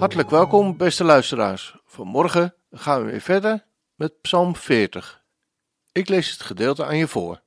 [0.00, 1.76] Hartelijk welkom, beste luisteraars.
[1.84, 3.64] Vanmorgen gaan we weer verder
[3.94, 5.22] met Psalm 40.
[5.92, 7.40] Ik lees het gedeelte aan je voor.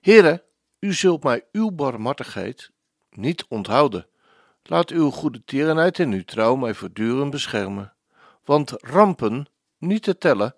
[0.00, 0.42] Heren,
[0.78, 2.70] u zult mij uw barmhartigheid
[3.10, 4.06] niet onthouden.
[4.62, 7.92] Laat uw goede tierenheid en uw trouw mij voortdurend beschermen.
[8.44, 9.46] Want rampen,
[9.78, 10.54] niet te tellen,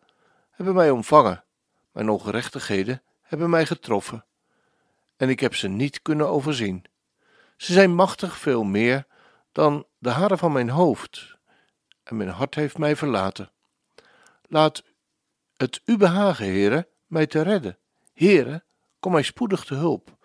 [0.50, 1.44] hebben mij omvangen.
[1.92, 4.24] Mijn ongerechtigheden hebben mij getroffen.
[5.16, 6.84] En ik heb ze niet kunnen overzien.
[7.56, 9.06] Ze zijn machtig veel meer
[9.52, 11.36] dan de haren van mijn hoofd.
[12.02, 13.50] En mijn hart heeft mij verlaten.
[14.48, 14.82] Laat
[15.56, 17.78] het u behagen, heren, mij te redden.
[18.12, 18.64] Heren,
[19.00, 20.16] kom mij spoedig te hulp.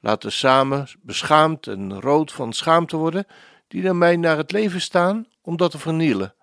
[0.00, 3.26] Laten samen beschaamd en rood van schaamte worden,
[3.68, 6.34] die naar mij naar het leven staan om dat te vernielen.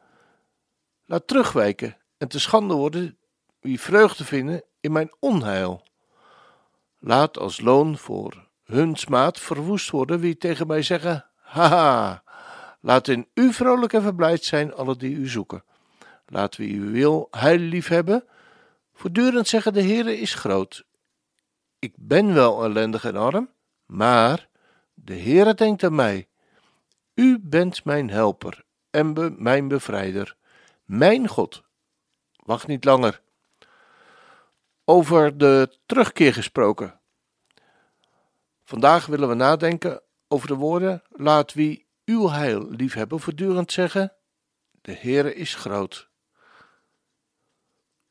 [1.05, 3.17] Laat terugwijken en te schande worden
[3.59, 5.83] wie vreugde vinden in mijn onheil.
[6.99, 12.23] Laat als loon voor hun smaad verwoest worden wie tegen mij zeggen: Haha,
[12.87, 15.63] laat in u vrolijk en verblijd zijn alle die u zoeken.
[16.25, 18.27] Laat wie u wil heil lief hebben.
[18.93, 20.85] Voortdurend zeggen: De Heere is groot.
[21.79, 23.49] Ik ben wel ellendig en arm,
[23.85, 24.49] maar
[24.93, 26.27] de Heere denkt aan mij.
[27.13, 30.35] U bent mijn helper en mijn bevrijder,
[30.85, 31.63] mijn God.
[32.35, 33.21] Wacht niet langer.
[34.85, 36.99] Over de terugkeer gesproken.
[38.63, 44.13] Vandaag willen we nadenken over de woorden: Laat wie uw heil liefhebben voortdurend zeggen:
[44.81, 46.09] De Heere is groot.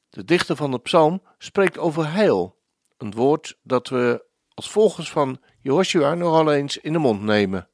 [0.08, 2.58] De dichter van de psalm spreekt over heil,
[2.96, 7.68] een woord dat we als volgers van Joshua nogal eens in de mond nemen.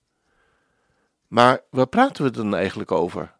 [1.28, 3.36] Maar waar praten we dan eigenlijk over?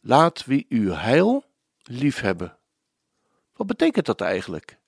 [0.00, 1.44] Laat wie uw heil
[1.82, 2.58] liefhebben.
[3.52, 4.78] Wat betekent dat eigenlijk?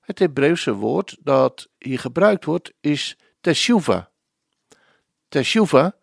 [0.00, 4.10] Het Hebreeuwse woord dat hier gebruikt wordt is teshuva.
[5.28, 5.96] Teshuva,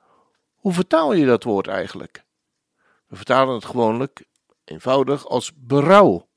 [0.63, 2.23] hoe vertaal je dat woord eigenlijk?
[3.07, 4.25] We vertalen het gewoonlijk
[4.63, 6.27] eenvoudig als berouw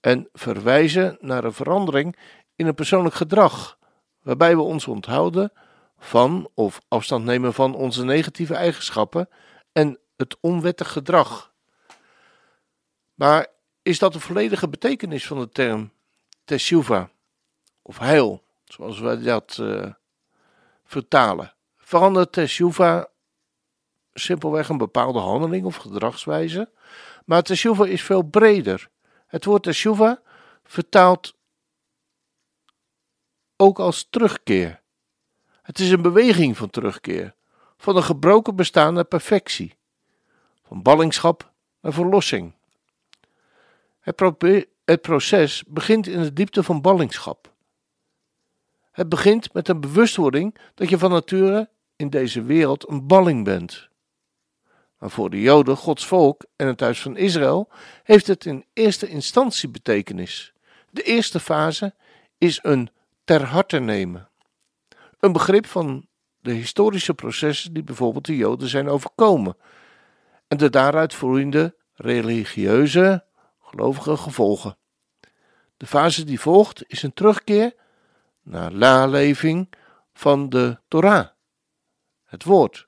[0.00, 2.16] en verwijzen naar een verandering
[2.54, 3.78] in een persoonlijk gedrag,
[4.22, 5.52] waarbij we ons onthouden
[5.98, 9.28] van of afstand nemen van onze negatieve eigenschappen
[9.72, 11.52] en het onwettig gedrag.
[13.14, 13.46] Maar
[13.82, 15.92] is dat de volledige betekenis van de term
[16.44, 17.10] teshuva
[17.82, 19.92] of heil, zoals wij dat uh,
[20.84, 21.54] vertalen?
[21.76, 23.08] Verandert teshuva
[24.18, 26.70] simpelweg een bepaalde handeling of gedragswijze?
[27.24, 28.88] Maar teshuva is veel breder.
[29.26, 30.20] Het woord teshuva
[30.64, 31.34] vertaalt
[33.56, 34.80] ook als terugkeer.
[35.62, 37.34] Het is een beweging van terugkeer,
[37.76, 39.76] van een gebroken bestaan naar perfectie,
[40.62, 42.52] van ballingschap naar verlossing.
[44.00, 44.22] Het,
[44.84, 47.52] het proces begint in de diepte van ballingschap.
[48.90, 53.87] Het begint met een bewustwording dat je van nature in deze wereld een balling bent.
[54.98, 57.68] Maar voor de Joden, Gods volk en het huis van Israël
[58.02, 60.52] heeft het in eerste instantie betekenis.
[60.90, 61.94] De eerste fase
[62.38, 62.90] is een
[63.24, 64.28] ter harte nemen.
[65.18, 66.06] Een begrip van
[66.40, 69.56] de historische processen die bijvoorbeeld de Joden zijn overkomen
[70.48, 73.24] en de daaruit vloeiende religieuze,
[73.60, 74.76] gelovige gevolgen.
[75.76, 77.74] De fase die volgt is een terugkeer
[78.42, 79.68] naar naleving
[80.12, 81.26] van de Torah,
[82.24, 82.87] het woord.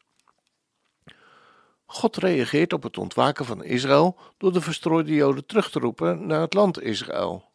[1.93, 6.41] God reageert op het ontwaken van Israël door de verstrooide Joden terug te roepen naar
[6.41, 7.51] het land Israël.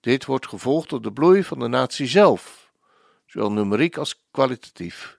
[0.00, 2.72] Dit wordt gevolgd door de bloei van de natie zelf,
[3.26, 5.18] zowel numeriek als kwalitatief.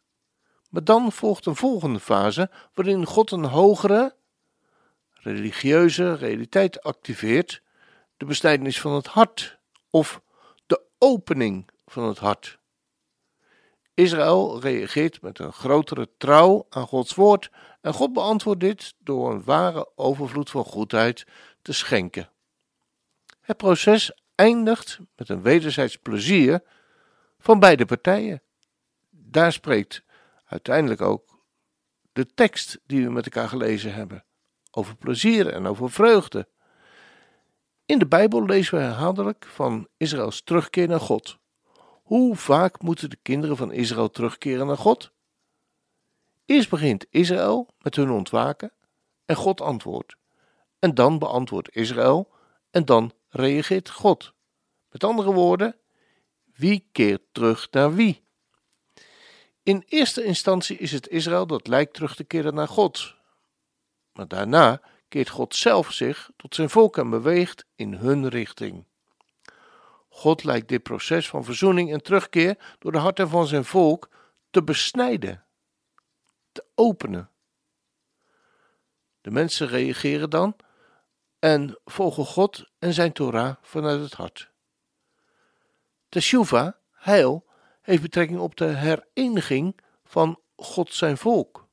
[0.69, 4.15] Maar dan volgt een volgende fase waarin God een hogere
[5.11, 7.61] religieuze realiteit activeert,
[8.17, 9.59] de besnijdenis van het hart
[9.89, 10.21] of
[10.65, 12.58] de opening van het hart.
[13.99, 17.51] Israël reageert met een grotere trouw aan Gods woord
[17.81, 21.25] en God beantwoordt dit door een ware overvloed van goedheid
[21.61, 22.29] te schenken.
[23.41, 26.61] Het proces eindigt met een wederzijds plezier
[27.39, 28.41] van beide partijen.
[29.09, 30.03] Daar spreekt
[30.45, 31.39] uiteindelijk ook
[32.11, 34.25] de tekst die we met elkaar gelezen hebben,
[34.71, 36.47] over plezier en over vreugde.
[37.85, 41.38] In de Bijbel lezen we herhaaldelijk van Israëls terugkeer naar God.
[42.09, 45.11] Hoe vaak moeten de kinderen van Israël terugkeren naar God?
[46.45, 48.71] Eerst begint Israël met hun ontwaken
[49.25, 50.15] en God antwoordt.
[50.79, 52.31] En dan beantwoordt Israël
[52.71, 54.33] en dan reageert God.
[54.91, 55.75] Met andere woorden,
[56.55, 58.23] wie keert terug naar wie?
[59.63, 63.15] In eerste instantie is het Israël dat lijkt terug te keren naar God.
[64.13, 68.87] Maar daarna keert God zelf zich tot zijn volk en beweegt in hun richting.
[70.19, 74.09] God lijkt dit proces van verzoening en terugkeer door de harten van zijn volk
[74.49, 75.45] te besnijden,
[76.51, 77.29] te openen.
[79.21, 80.55] De mensen reageren dan
[81.39, 84.51] en volgen God en zijn Torah vanuit het hart.
[86.09, 87.45] Teshuva, heil,
[87.81, 91.67] heeft betrekking op de hereniging van God zijn volk.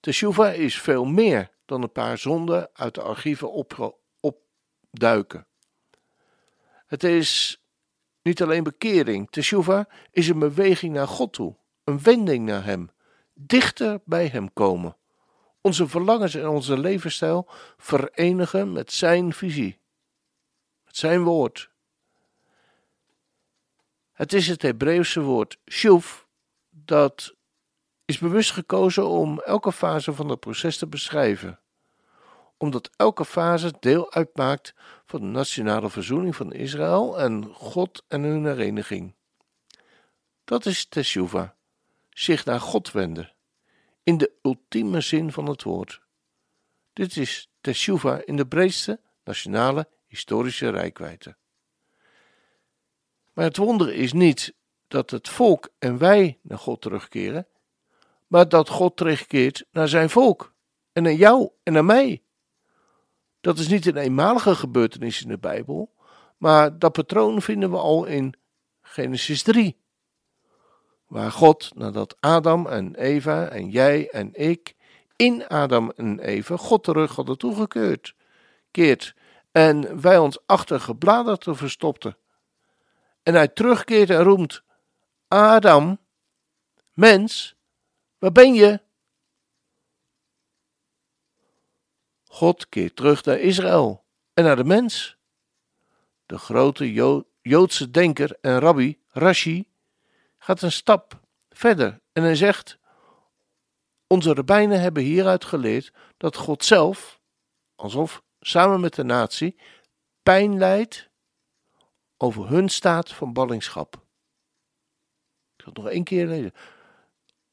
[0.00, 3.50] Teshuva is veel meer dan een paar zonden uit de archieven
[4.20, 5.46] opduiken.
[6.86, 7.62] Het is
[8.22, 9.30] niet alleen bekering.
[9.30, 12.90] Teshuva is een beweging naar God toe, een wending naar Hem,
[13.34, 14.96] dichter bij Hem komen.
[15.60, 19.78] Onze verlangens en onze levensstijl verenigen met Zijn visie,
[20.84, 21.70] met Zijn woord.
[24.12, 26.22] Het is het Hebreeuwse woord shuv
[26.70, 27.34] dat
[28.04, 31.58] is bewust gekozen om elke fase van het proces te beschrijven
[32.56, 34.74] omdat elke fase deel uitmaakt
[35.06, 39.14] van de nationale verzoening van Israël en God en hun hereniging.
[40.44, 41.56] Dat is teshuva,
[42.10, 43.32] zich naar God wenden,
[44.02, 46.00] in de ultieme zin van het woord.
[46.92, 51.36] Dit is teshuva in de breedste nationale historische rijkwijde.
[53.32, 54.54] Maar het wonder is niet
[54.88, 57.46] dat het volk en wij naar God terugkeren,
[58.26, 60.54] maar dat God terugkeert naar zijn volk
[60.92, 62.22] en naar jou en naar mij.
[63.44, 65.94] Dat is niet een eenmalige gebeurtenis in de Bijbel,
[66.36, 68.34] maar dat patroon vinden we al in
[68.80, 69.76] Genesis 3.
[71.06, 74.74] Waar God, nadat Adam en Eva en jij en ik
[75.16, 78.14] in Adam en Eva God terug hadden toegekeurd,
[78.70, 79.14] keert
[79.52, 82.16] en wij ons achter gebladerte verstopten.
[83.22, 84.62] En hij terugkeert en roemt:
[85.28, 85.98] Adam,
[86.92, 87.56] mens,
[88.18, 88.80] waar ben je?
[92.34, 95.16] God keert terug naar Israël en naar de mens.
[96.26, 96.92] De grote
[97.42, 99.68] Joodse denker en rabbi Rashi
[100.38, 101.20] gaat een stap
[101.50, 102.78] verder en hij zegt:
[104.06, 107.20] Onze rabbijnen hebben hieruit geleerd dat God zelf,
[107.74, 109.56] alsof samen met de natie,
[110.22, 111.10] pijn lijdt
[112.16, 113.94] over hun staat van ballingschap.
[115.56, 116.54] Ik zal het nog één keer lezen.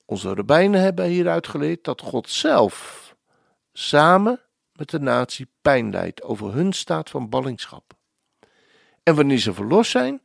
[0.05, 3.15] Onze rabbijnen hebben hieruit geleerd dat God zelf
[3.73, 4.41] samen
[4.81, 7.93] met de natie pijn lijdt over hun staat van ballingschap.
[9.03, 10.21] En wanneer ze verlost zijn,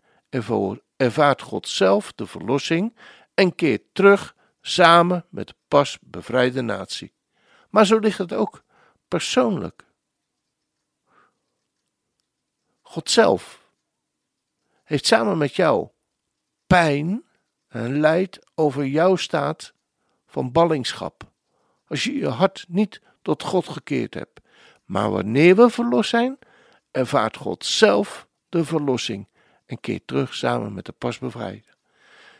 [0.96, 2.96] ervaart God zelf de verlossing
[3.34, 7.12] en keert terug samen met de pas bevrijde natie.
[7.70, 8.64] Maar zo ligt het ook
[9.08, 9.84] persoonlijk.
[12.80, 13.70] God zelf
[14.84, 15.88] heeft samen met jou
[16.66, 17.24] pijn
[17.68, 19.72] en lijdt over jouw staat
[20.26, 21.32] van ballingschap.
[21.86, 24.44] Als je je hart niet tot God gekeerd hebt
[24.86, 26.38] maar wanneer we verlost zijn,
[26.90, 29.28] ervaart God zelf de verlossing
[29.66, 31.76] en keert terug samen met de pasbevrijder.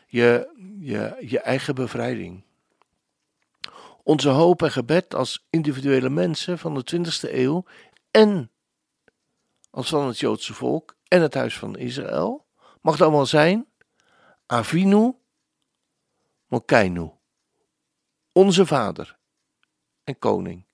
[0.07, 0.49] Je,
[0.79, 2.43] je, je eigen bevrijding.
[4.03, 7.65] Onze hoop en gebed als individuele mensen van de 20e eeuw
[8.11, 8.51] en
[9.69, 12.45] als van het Joodse volk en het huis van Israël
[12.81, 13.67] mag dan wel zijn
[14.45, 15.15] Avinu
[16.47, 17.11] Mokainu,
[18.31, 19.17] onze Vader
[20.03, 20.65] en Koning.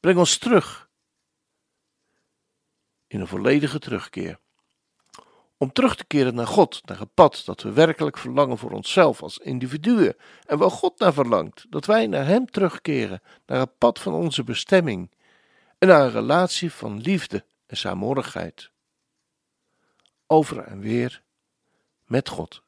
[0.00, 0.85] Breng ons terug
[3.06, 4.38] in een volledige terugkeer.
[5.58, 9.22] Om terug te keren naar God, naar het pad dat we werkelijk verlangen voor onszelf
[9.22, 13.98] als individuen en waar God naar verlangt, dat wij naar Hem terugkeren, naar het pad
[13.98, 15.10] van onze bestemming
[15.78, 18.70] en naar een relatie van liefde en saamhorigheid.
[20.26, 21.22] Over en weer
[22.04, 22.62] met God.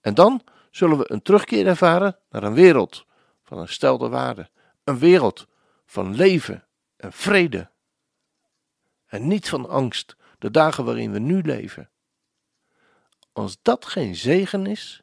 [0.00, 3.06] En dan zullen we een terugkeer ervaren naar een wereld
[3.42, 4.50] van een stelde waarde,
[4.84, 5.46] een wereld
[5.86, 7.70] van leven en vrede
[9.12, 11.90] en niet van angst, de dagen waarin we nu leven.
[13.32, 15.02] Als dat geen zegen is.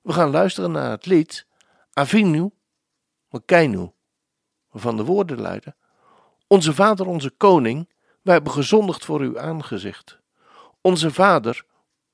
[0.00, 1.46] We gaan luisteren naar het lied
[1.92, 2.50] Avinu
[3.28, 3.92] Makainu,
[4.70, 5.76] waarvan de woorden luiden:
[6.46, 7.88] Onze Vader, onze Koning,
[8.22, 10.20] wij hebben gezondigd voor uw aangezicht.
[10.80, 11.64] Onze Vader,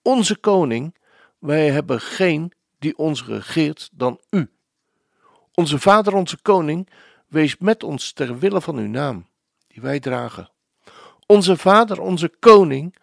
[0.02, 0.96] onze Koning,
[1.38, 4.52] wij hebben geen die ons regeert dan u.
[5.54, 6.88] Onze Vader, onze Koning,
[7.26, 9.26] wees met ons ter wille van uw naam
[9.80, 10.50] wij dragen.
[11.26, 12.96] Onze Vader, onze Koning,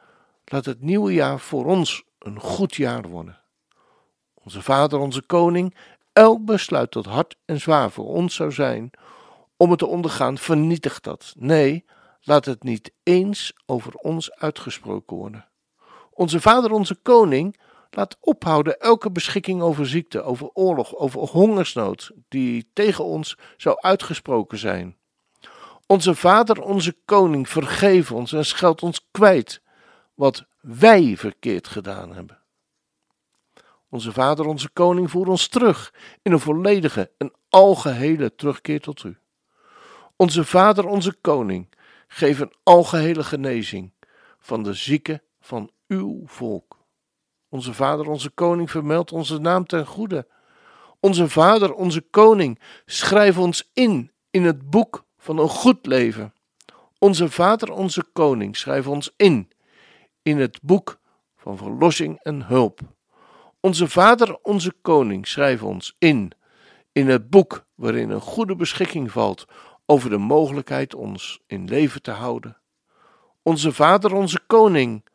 [0.45, 3.39] laat het nieuwe jaar voor ons een goed jaar worden.
[4.33, 5.75] Onze Vader, onze Koning,
[6.13, 8.91] elk besluit dat hard en zwaar voor ons zou zijn
[9.57, 11.33] om het te ondergaan, vernietigt dat.
[11.37, 11.85] Nee,
[12.21, 15.47] laat het niet eens over ons uitgesproken worden.
[16.11, 22.69] Onze Vader, onze Koning, laat ophouden elke beschikking over ziekte, over oorlog, over hongersnood die
[22.73, 24.97] tegen ons zou uitgesproken zijn.
[25.87, 29.61] Onze Vader, onze Koning, vergeef ons en scheld ons kwijt
[30.13, 32.41] wat wij verkeerd gedaan hebben.
[33.89, 39.17] Onze Vader, onze Koning, voer ons terug in een volledige en algehele terugkeer tot U.
[40.15, 41.75] Onze Vader, onze Koning,
[42.07, 43.91] geef een algehele genezing
[44.39, 46.77] van de zieken van Uw volk.
[47.49, 50.27] Onze Vader, onze Koning, vermeld onze naam ten goede.
[50.99, 56.33] Onze Vader, onze Koning, schrijf ons in in het boek van een goed leven.
[56.97, 59.51] Onze Vader, onze Koning, schrijf ons in
[60.21, 60.99] in het boek
[61.35, 62.79] van verlossing en hulp.
[63.59, 66.31] Onze Vader, onze Koning, schrijf ons in
[66.91, 69.45] in het boek waarin een goede beschikking valt
[69.85, 72.57] over de mogelijkheid ons in leven te houden.
[73.41, 75.05] Onze Vader, onze Koning,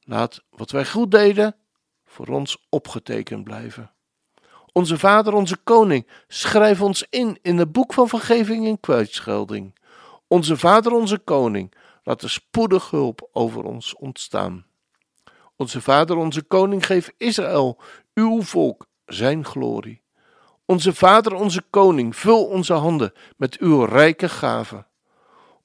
[0.00, 1.56] laat wat wij goed deden
[2.04, 3.90] voor ons opgetekend blijven.
[4.72, 9.78] Onze Vader, onze Koning, schrijf ons in in het boek van vergeving en kwijtschelding.
[10.28, 14.64] Onze Vader, onze Koning, laat er spoedig hulp over ons ontstaan.
[15.56, 17.78] Onze Vader, onze Koning, geef Israël,
[18.14, 20.02] uw volk, zijn glorie.
[20.64, 24.86] Onze Vader, onze Koning, vul onze handen met uw rijke gaven.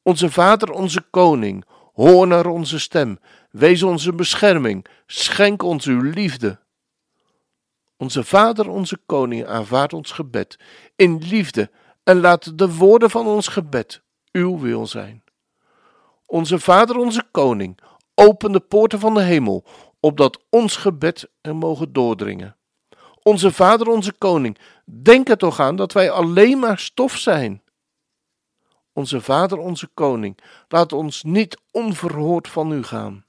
[0.01, 3.19] Onze Vader, onze Koning, hoor naar onze stem,
[3.51, 6.59] wees onze bescherming, schenk ons uw liefde.
[7.97, 10.59] Onze Vader, onze Koning, aanvaard ons gebed
[10.95, 11.71] in liefde
[12.03, 14.01] en laat de woorden van ons gebed
[14.31, 15.23] uw wil zijn.
[16.25, 17.79] Onze Vader, onze Koning,
[18.15, 19.65] open de poorten van de hemel,
[19.99, 22.57] opdat ons gebed er mogen doordringen.
[23.23, 27.63] Onze Vader, onze Koning, denk er toch aan dat wij alleen maar stof zijn.
[28.93, 30.37] Onze Vader, onze Koning,
[30.67, 33.25] laat ons niet onverhoord van u gaan.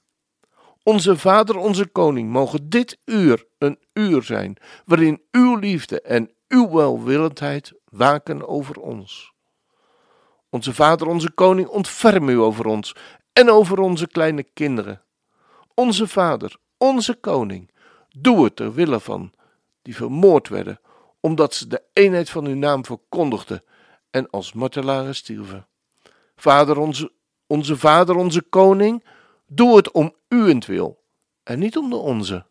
[0.89, 6.69] Onze Vader, onze Koning, mogen dit uur een uur zijn waarin uw liefde en uw
[6.69, 9.33] welwillendheid waken over ons.
[10.49, 12.95] Onze Vader, onze Koning, ontferm u over ons
[13.33, 15.01] en over onze kleine kinderen.
[15.73, 17.71] Onze Vader, onze Koning,
[18.09, 19.31] doe het ter wille van
[19.81, 20.79] die vermoord werden,
[21.19, 23.63] omdat ze de eenheid van uw naam verkondigden
[24.11, 25.67] en als martelaren stierven.
[26.35, 27.11] Vader, onze,
[27.47, 29.03] onze Vader, onze Koning,
[29.49, 31.03] doe het om uwentwil
[31.43, 32.45] en niet om de onze.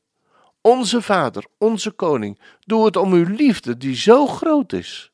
[0.61, 5.13] Onze Vader, onze Koning, doe het om uw liefde die zo groot is.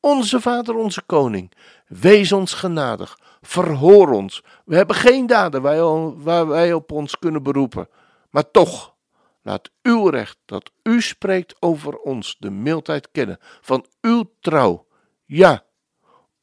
[0.00, 1.52] Onze Vader, onze Koning,
[1.86, 4.42] wees ons genadig, verhoor ons.
[4.64, 5.62] We hebben geen daden
[6.22, 7.88] waar wij op ons kunnen beroepen,
[8.30, 8.94] maar toch,
[9.42, 14.86] laat uw recht dat u spreekt over ons de mildheid kennen van uw trouw.
[15.24, 15.64] Ja,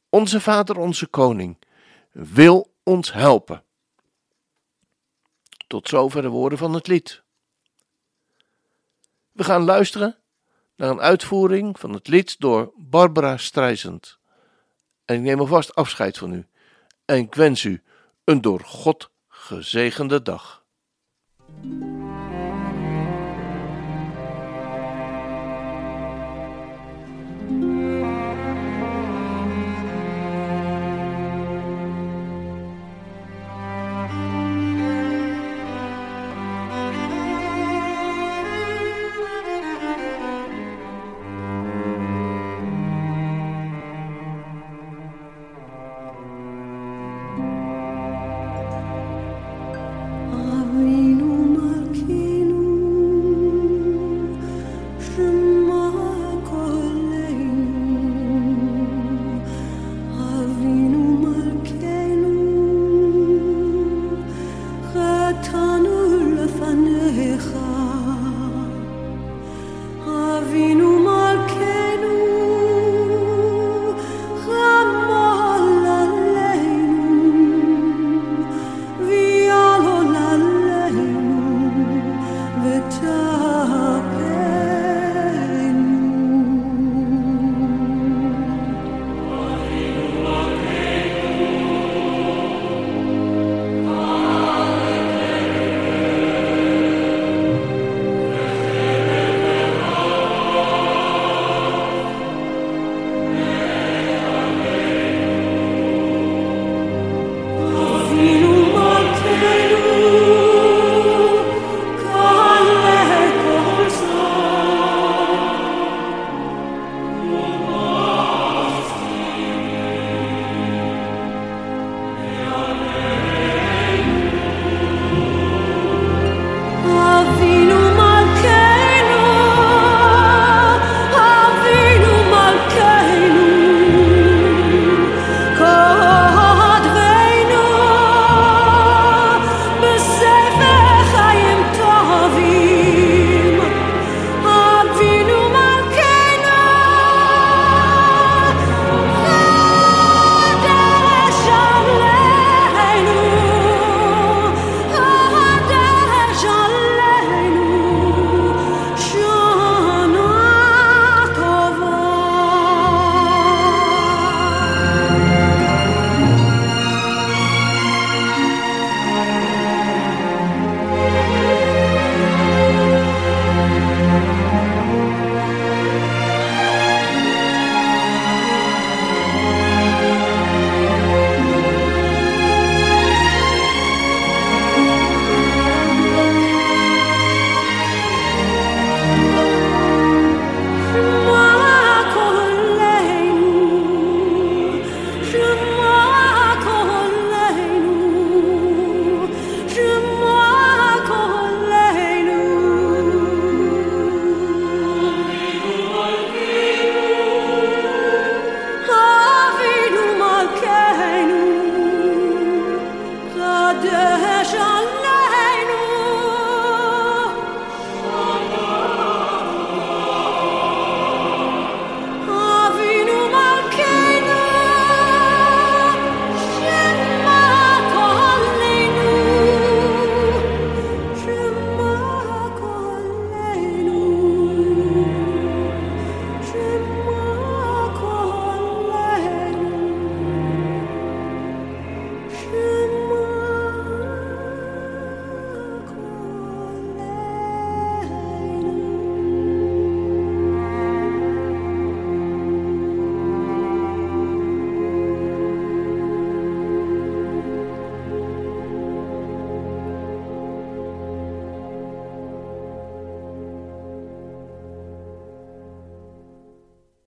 [0.08, 1.58] onze Vader, onze Koning,
[2.12, 3.64] wil ons helpen.
[5.72, 7.22] Tot zover de woorden van het lied.
[9.32, 10.16] We gaan luisteren
[10.76, 14.18] naar een uitvoering van het lied door Barbara Streisand.
[15.04, 16.46] En ik neem alvast afscheid van u
[17.04, 17.82] en ik wens u
[18.24, 20.64] een door God gezegende dag.